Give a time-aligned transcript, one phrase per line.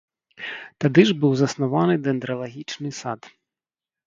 [0.83, 3.21] Тады ж быў заснаваны дэндралагічны сад.